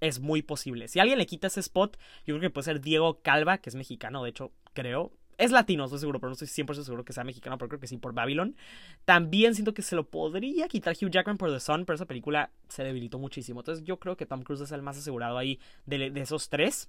[0.00, 0.88] es muy posible.
[0.88, 3.76] Si alguien le quita ese spot, yo creo que puede ser Diego Calva, que es
[3.76, 5.12] mexicano, de hecho, creo.
[5.38, 7.86] Es latino, estoy seguro, pero no estoy 100% seguro que sea mexicano, pero creo que
[7.86, 8.56] sí por Babylon.
[9.04, 12.50] También siento que se lo podría quitar Hugh Jackman por The Sun, pero esa película
[12.68, 13.60] se debilitó muchísimo.
[13.60, 16.88] Entonces yo creo que Tom Cruise es el más asegurado ahí de, de esos tres.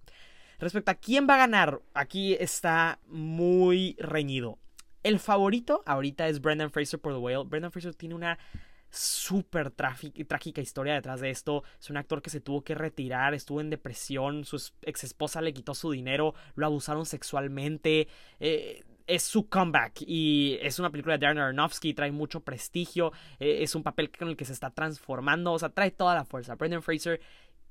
[0.60, 4.58] Respecto a quién va a ganar, aquí está muy reñido.
[5.04, 7.44] El favorito ahorita es Brendan Fraser por The Whale.
[7.50, 8.40] Brendan Fraser tiene una
[8.90, 11.64] súper trágica historia detrás de esto.
[11.80, 15.54] Es un actor que se tuvo que retirar, estuvo en depresión, su ex esposa le
[15.54, 18.08] quitó su dinero, lo abusaron sexualmente.
[18.40, 23.60] Eh, es su comeback y es una película de Darren Aronofsky, trae mucho prestigio, eh,
[23.62, 26.56] es un papel con el que se está transformando, o sea, trae toda la fuerza.
[26.56, 27.22] Brendan Fraser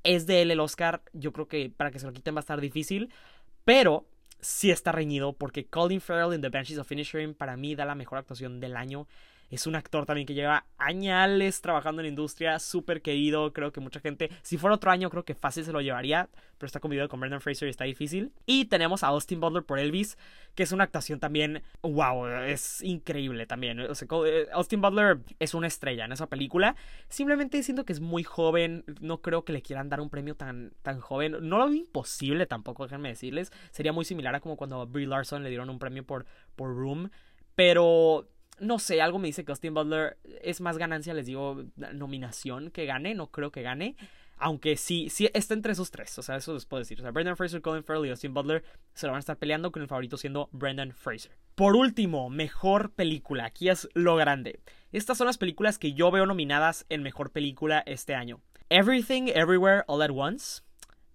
[0.03, 2.41] es de él el Oscar, yo creo que para que se lo quiten va a
[2.41, 3.13] estar difícil,
[3.65, 4.07] pero
[4.41, 7.95] sí está reñido porque Colin Farrell en The Banshees of Inisherin para mí da la
[7.95, 9.07] mejor actuación del año.
[9.51, 13.53] Es un actor también que lleva añales trabajando en la industria, súper querido.
[13.53, 16.29] Creo que mucha gente, si fuera otro año, creo que fácil se lo llevaría.
[16.59, 18.33] Pero está convivido con Brendan Fraser y está difícil.
[18.47, 20.17] Y tenemos a Austin Butler por Elvis,
[20.55, 23.79] que es una actuación también, wow, es increíble también.
[23.81, 26.75] Eh, Austin Butler es una estrella en esa película.
[27.09, 28.85] Simplemente siento que es muy joven.
[29.01, 31.37] No creo que le quieran dar un premio tan, tan joven.
[31.49, 33.53] No lo veo imposible tampoco, déjenme decirles.
[33.71, 36.25] Sería muy similar a como cuando a Brie Larson le dieron un premio por,
[36.57, 37.11] por Room.
[37.55, 42.71] Pero no sé, algo me dice que Austin Butler es más ganancia, les digo, nominación
[42.71, 43.97] que gane, no creo que gane.
[44.39, 46.99] Aunque sí, sí está entre esos tres, o sea, eso les puedo decir.
[46.99, 49.73] O sea, Brendan Fraser, Colin Farrell y Austin Butler se lo van a estar peleando
[49.73, 51.33] con el favorito siendo Brendan Fraser.
[51.55, 53.47] Por último, mejor película.
[53.47, 54.61] Aquí es lo grande.
[54.93, 58.43] Estas son las películas que yo veo nominadas en mejor película este año.
[58.69, 60.63] Everything Everywhere All at Once,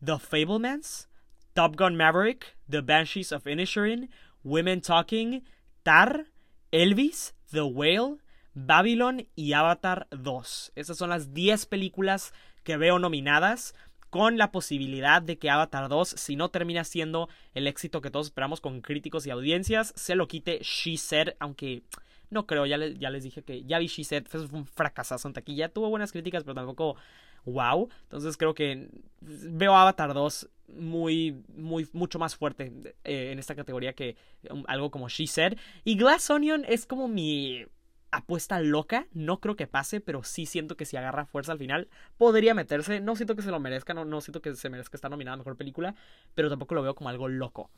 [0.04, 1.08] The Fablemans,
[1.54, 4.10] Top Gun Maverick, The Banshees of Inisherin,
[4.44, 5.44] Women Talking,
[5.84, 6.26] Tar,
[6.72, 8.18] Elvis, The Whale,
[8.54, 10.74] Babylon y Avatar 2.
[10.76, 13.76] Esas son las 10 películas que veo nominadas
[14.10, 18.28] con la posibilidad de que Avatar 2, si no termina siendo el éxito que todos
[18.28, 21.84] esperamos con críticos y audiencias, se lo quite She Said, aunque
[22.30, 25.70] no creo, ya, les dije que ya vi She Said, fue un fracasazo en taquilla,
[25.70, 26.98] tuvo buenas críticas, pero tampoco
[27.46, 27.90] wow.
[28.04, 28.90] Entonces creo que
[29.22, 32.72] veo Avatar 2 muy, muy, mucho más fuerte
[33.04, 34.16] eh, en esta categoría que
[34.50, 35.58] um, algo como She Said.
[35.84, 37.66] Y Glass Onion es como mi
[38.12, 39.08] apuesta loca.
[39.14, 43.00] No creo que pase, pero sí siento que si agarra fuerza al final, podría meterse.
[43.00, 45.38] No siento que se lo merezca, no, no siento que se merezca estar nominada a
[45.38, 45.96] mejor película,
[46.36, 47.70] pero tampoco lo veo como algo loco.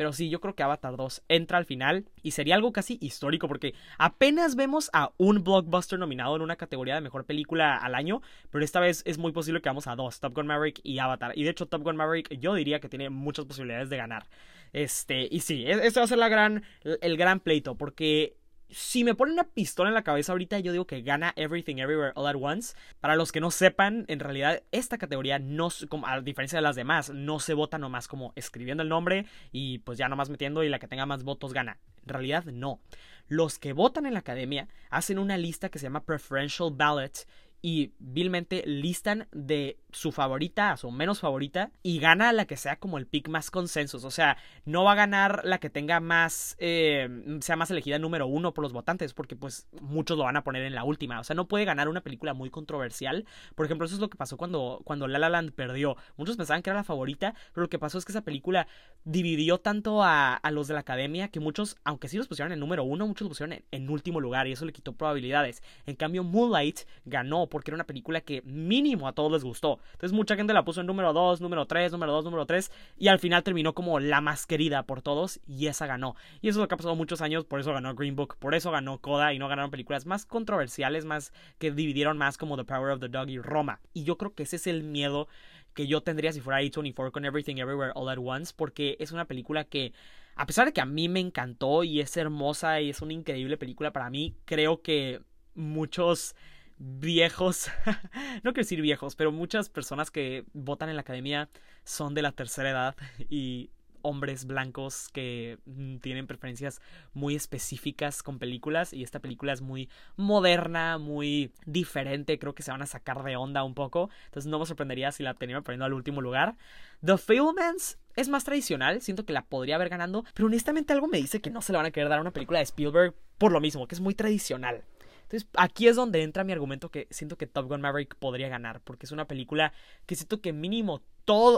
[0.00, 3.48] Pero sí, yo creo que Avatar 2 entra al final y sería algo casi histórico
[3.48, 8.22] porque apenas vemos a un blockbuster nominado en una categoría de mejor película al año,
[8.50, 11.36] pero esta vez es muy posible que vamos a dos, Top Gun Maverick y Avatar.
[11.36, 14.24] Y de hecho Top Gun Maverick yo diría que tiene muchas posibilidades de ganar.
[14.72, 18.38] Este, y sí, este va a ser la gran, el gran pleito porque
[18.72, 22.12] si me ponen una pistola en la cabeza ahorita, yo digo que gana Everything Everywhere
[22.14, 22.74] All at Once.
[23.00, 25.68] Para los que no sepan, en realidad esta categoría no,
[26.06, 29.98] a diferencia de las demás, no se vota nomás como escribiendo el nombre y pues
[29.98, 31.78] ya nomás metiendo y la que tenga más votos gana.
[32.02, 32.80] En realidad no.
[33.28, 37.26] Los que votan en la academia hacen una lista que se llama Preferential Ballot
[37.62, 42.76] y vilmente listan de su favorita a su menos favorita y gana la que sea
[42.76, 44.04] como el pick más consensos.
[44.04, 47.08] O sea, no va a ganar la que tenga más, eh,
[47.40, 50.62] sea más elegida número uno por los votantes, porque pues muchos lo van a poner
[50.64, 51.20] en la última.
[51.20, 53.24] O sea, no puede ganar una película muy controversial.
[53.54, 55.96] Por ejemplo, eso es lo que pasó cuando, cuando La La Land perdió.
[56.16, 58.66] Muchos pensaban que era la favorita, pero lo que pasó es que esa película
[59.04, 62.60] dividió tanto a, a los de la academia que muchos, aunque sí los pusieron en
[62.60, 65.62] número uno, muchos los pusieron en, en último lugar y eso le quitó probabilidades.
[65.86, 69.79] En cambio, Moonlight ganó porque era una película que mínimo a todos les gustó.
[69.92, 73.08] Entonces mucha gente la puso en número 2, número 3, número 2, número 3 y
[73.08, 76.16] al final terminó como la más querida por todos y esa ganó.
[76.40, 78.54] Y eso es lo que ha pasado muchos años, por eso ganó Green Book, por
[78.54, 82.64] eso ganó Coda y no ganaron películas más controversiales, más que dividieron más como The
[82.64, 83.80] Power of the Dog y Roma.
[83.92, 85.28] Y yo creo que ese es el miedo
[85.74, 89.26] que yo tendría si fuera A24 con Everything Everywhere All at Once, porque es una
[89.26, 89.92] película que,
[90.34, 93.56] a pesar de que a mí me encantó y es hermosa y es una increíble
[93.56, 95.20] película para mí, creo que
[95.54, 96.34] muchos
[96.80, 97.70] viejos,
[98.42, 101.50] no quiero decir viejos, pero muchas personas que votan en la academia
[101.84, 102.96] son de la tercera edad
[103.28, 103.70] y
[104.02, 106.80] hombres blancos que mm, tienen preferencias
[107.12, 112.70] muy específicas con películas y esta película es muy moderna, muy diferente, creo que se
[112.70, 115.84] van a sacar de onda un poco, entonces no me sorprendería si la tenían poniendo
[115.84, 116.56] al último lugar.
[117.04, 121.18] The Fablemans es más tradicional, siento que la podría haber ganando, pero honestamente algo me
[121.18, 123.52] dice que no se le van a querer dar a una película de Spielberg por
[123.52, 124.82] lo mismo, que es muy tradicional.
[125.30, 128.80] Entonces, aquí es donde entra mi argumento que siento que Top Gun Maverick podría ganar,
[128.80, 129.72] porque es una película
[130.04, 131.02] que siento que mínimo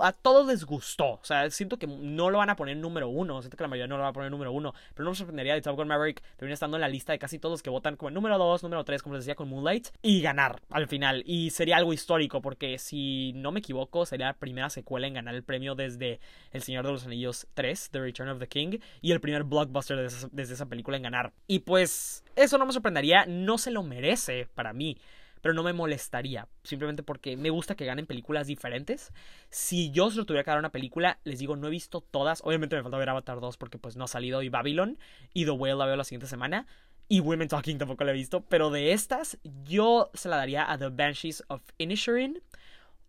[0.02, 1.12] a todos les gustó.
[1.12, 3.40] O sea, siento que no lo van a poner número uno.
[3.42, 4.74] Siento que la mayoría no lo va a poner número uno.
[4.94, 7.38] Pero no me sorprendería de Top Gun Maverick terminar estando en la lista de casi
[7.38, 9.88] todos los que votan como número dos, número tres, como les decía con Moonlight.
[10.02, 11.22] Y ganar al final.
[11.26, 15.34] Y sería algo histórico porque si no me equivoco, sería la primera secuela en ganar
[15.34, 16.20] el premio desde
[16.52, 18.78] El Señor de los Anillos 3, The Return of the King.
[19.00, 21.32] Y el primer blockbuster desde esa película en ganar.
[21.46, 23.26] Y pues eso no me sorprendería.
[23.26, 24.98] No se lo merece para mí.
[25.42, 29.12] Pero no me molestaría, simplemente porque me gusta que ganen películas diferentes.
[29.50, 32.76] Si yo solo tuviera que dar una película, les digo, no he visto todas, obviamente
[32.76, 34.98] me falta ver Avatar 2 porque pues no ha salido y Babylon
[35.34, 36.66] y The Whale la veo la siguiente semana.
[37.08, 40.78] Y Women Talking tampoco la he visto, pero de estas yo se la daría a
[40.78, 42.40] The Banshees of Inisherin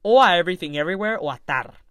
[0.02, 1.83] o a Everything Everywhere o a Tar.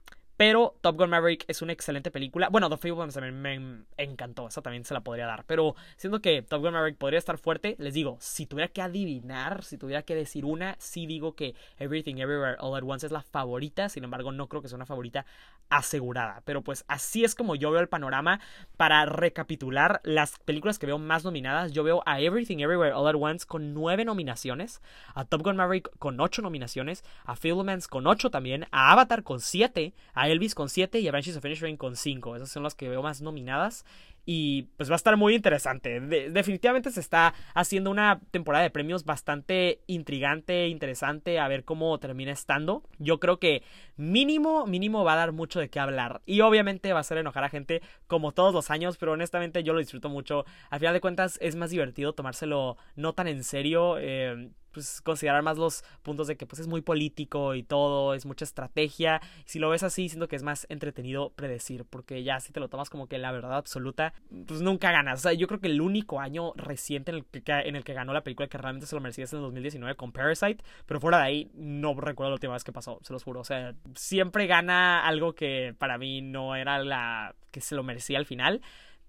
[0.42, 2.48] Pero Top Gun Maverick es una excelente película.
[2.48, 4.48] Bueno, The Fablemans también me encantó.
[4.48, 5.44] Esa también se la podría dar.
[5.44, 7.76] Pero siento que Top Gun Maverick podría estar fuerte.
[7.78, 12.16] Les digo, si tuviera que adivinar, si tuviera que decir una, sí digo que Everything
[12.16, 13.88] Everywhere All at Once es la favorita.
[13.88, 15.26] Sin embargo, no creo que sea una favorita
[15.68, 16.42] asegurada.
[16.44, 18.40] Pero pues así es como yo veo el panorama.
[18.76, 23.14] Para recapitular las películas que veo más nominadas, yo veo a Everything Everywhere All at
[23.14, 24.83] Once con nueve nominaciones.
[25.14, 27.05] A Top Gun Maverick con ocho nominaciones.
[27.26, 28.66] A Fablemans con ocho también.
[28.72, 29.94] A Avatar con siete.
[30.14, 32.37] A Elvis con 7 y a Banshees of Inisherin con 5.
[32.37, 33.85] Esas son las que veo más nominadas.
[34.25, 36.01] Y pues va a estar muy interesante.
[36.01, 42.31] definitivamente se está haciendo una temporada de premios bastante intrigante, interesante, a ver cómo termina
[42.31, 42.85] estando.
[42.99, 43.62] Yo creo que
[43.97, 46.23] mínimo, mínimo va a dar mucho de qué hablar.
[46.25, 49.73] Y obviamente va a hacer enojar a gente como todos los años, pero honestamente yo
[49.73, 50.45] lo disfruto mucho.
[50.71, 53.97] Al final de cuentas es más divertido tomárselo no tan en serio.
[53.99, 58.26] Eh, pues considerar más los puntos de que pues es muy político y todo, es
[58.26, 59.20] mucha estrategia.
[59.44, 62.68] Si lo ves así, siento que es más entretenido predecir, porque ya si te lo
[62.68, 64.14] tomas como que la verdad absoluta,
[64.46, 65.20] pues nunca ganas.
[65.20, 67.94] O sea, yo creo que el único año reciente en el que, en el que
[67.94, 71.00] ganó la película que realmente se lo merecía es en el 2019 con Parasite, pero
[71.00, 73.40] fuera de ahí no recuerdo la última vez que pasó, se los juro.
[73.40, 78.18] O sea, siempre gana algo que para mí no era la que se lo merecía
[78.18, 78.62] al final.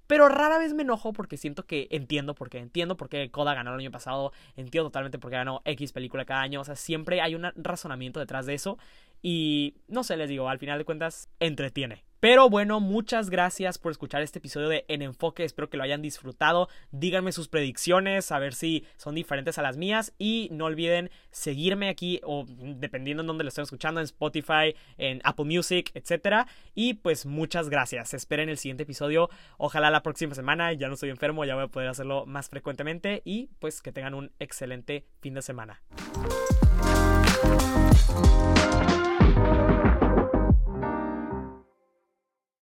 [0.08, 2.60] Pero rara vez me enojo porque siento que entiendo por qué.
[2.60, 4.32] Entiendo por qué Coda ganó el año pasado.
[4.56, 6.62] Entiendo totalmente por qué ganó X película cada año.
[6.62, 8.78] O sea, siempre hay un razonamiento detrás de eso.
[9.24, 12.04] Y no sé, les digo, al final de cuentas, entretiene.
[12.24, 15.44] Pero bueno, muchas gracias por escuchar este episodio de En Enfoque.
[15.44, 16.70] Espero que lo hayan disfrutado.
[16.92, 20.14] Díganme sus predicciones, a ver si son diferentes a las mías.
[20.18, 25.20] Y no olviden seguirme aquí, o dependiendo en dónde lo estén escuchando, en Spotify, en
[25.26, 26.48] Apple Music, etc.
[26.74, 28.14] Y pues muchas gracias.
[28.14, 29.30] Esperen el siguiente episodio.
[29.58, 30.72] Ojalá la próxima semana.
[30.72, 33.22] Ya no estoy enfermo, ya voy a poder hacerlo más frecuentemente.
[33.26, 35.82] Y pues que tengan un excelente fin de semana.